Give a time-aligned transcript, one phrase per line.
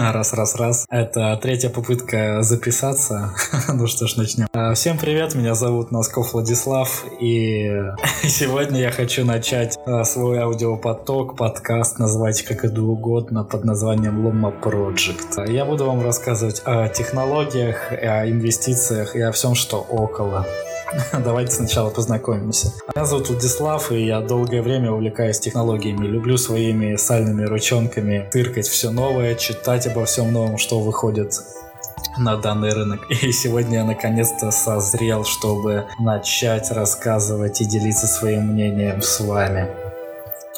[0.12, 0.86] Раз, раз, раз.
[0.88, 3.34] Это третья попытка записаться.
[3.68, 4.46] ну что ж, начнем.
[4.52, 7.70] А, всем привет, меня зовут Носков Владислав, и
[8.24, 14.54] сегодня я хочу начать а, свой аудиопоток, подкаст, назвать как иду угодно, под названием Luma
[14.58, 15.52] Project.
[15.52, 20.46] Я буду вам рассказывать о технологиях, о инвестициях и о всем, что около.
[21.24, 22.72] Давайте сначала познакомимся.
[22.94, 26.06] Меня зовут Владислав, и я долгое время увлекаюсь технологиями.
[26.06, 31.34] Люблю своими сальными ручонками тыркать все новое, читать обо всем новом, что выходит
[32.18, 33.00] на данный рынок.
[33.22, 39.89] И сегодня я наконец-то созрел, чтобы начать рассказывать и делиться своим мнением с вами.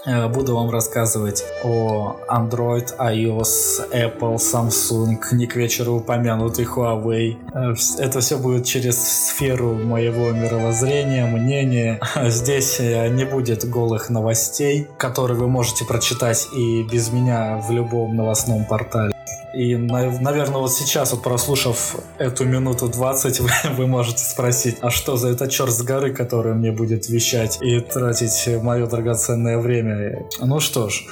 [0.04, 7.36] Э, буду вам рассказывать о Android, iOS, Apple, Samsung, не к вечеру упомянутый Huawei.
[7.54, 12.00] Э, это все будет через сферу моего мировоззрения, мнения.
[12.24, 18.16] Здесь э, не будет голых новостей, которые вы можете прочитать и без меня в любом
[18.16, 19.11] новостном портале.
[19.54, 25.16] И, наверное, вот сейчас, вот прослушав эту минуту 20, вы, вы можете спросить, а что
[25.16, 30.26] за это черт с горы, который мне будет вещать и тратить мое драгоценное время?
[30.40, 31.04] Ну что ж,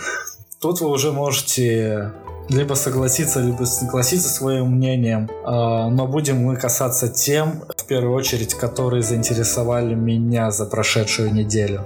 [0.61, 2.13] тут вы уже можете
[2.51, 5.31] либо согласиться, либо согласиться своим мнением.
[5.45, 11.83] А, но будем мы касаться тем, в первую очередь, которые заинтересовали меня за прошедшую неделю.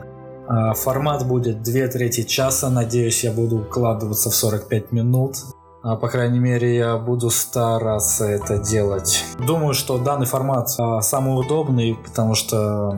[0.49, 2.71] А, формат будет 2 трети часа.
[2.71, 5.37] Надеюсь, я буду укладываться в 45 минут.
[5.85, 9.23] А, по крайней мере, я буду стараться это делать.
[9.39, 12.97] Думаю, что данный формат а, самый удобный, потому что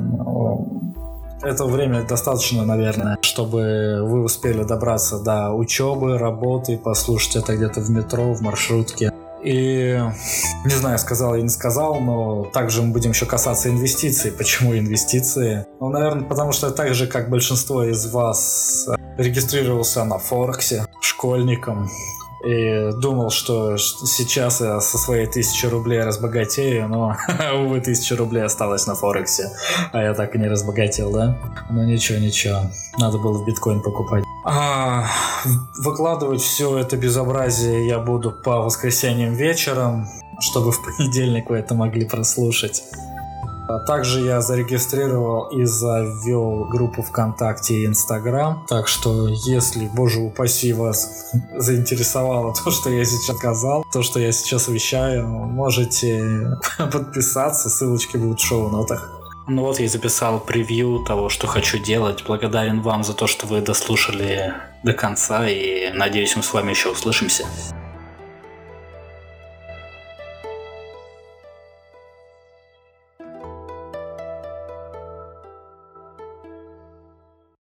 [1.43, 7.91] этого времени достаточно, наверное, чтобы вы успели добраться до учебы, работы, послушать это где-то в
[7.91, 9.13] метро, в маршрутке.
[9.43, 10.01] И
[10.65, 14.31] не знаю, сказал я не сказал, но также мы будем еще касаться инвестиций.
[14.31, 15.67] Почему инвестиции?
[15.81, 21.89] Ну, наверное, потому что так же, как большинство из вас регистрировался на Форексе школьником,
[22.45, 27.17] и думал, что сейчас я со своей тысячи рублей разбогатею, но,
[27.55, 29.51] увы, тысяча рублей осталось на Форексе,
[29.93, 31.39] а я так и не разбогател, да?
[31.71, 32.63] Ну ничего, ничего,
[32.99, 34.25] надо было в биткоин покупать.
[34.45, 35.07] А,
[35.79, 40.07] выкладывать все это безобразие я буду по воскресеньям вечером,
[40.41, 42.85] чтобы в понедельник вы это могли прослушать.
[43.81, 48.65] Также я зарегистрировал и завел группу ВКонтакте и Инстаграм.
[48.69, 54.33] Так что, если, боже упаси вас, заинтересовало то, что я сейчас сказал, то, что я
[54.33, 59.13] сейчас вещаю, можете подписаться, ссылочки будут в шоу-нотах.
[59.49, 62.25] Ну вот я записал превью того, что хочу делать.
[62.27, 66.91] Благодарен вам за то, что вы дослушали до конца и надеюсь, мы с вами еще
[66.91, 67.47] услышимся.